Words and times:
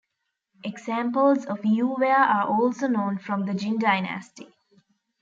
Examples 0.63 1.45
of 1.45 1.63
Yue 1.63 1.93
ware 1.95 2.17
are 2.23 2.47
also 2.47 2.87
known 2.87 3.19
from 3.19 3.45
the 3.45 3.53
Jin 3.53 3.77
dynasty. 3.77 4.47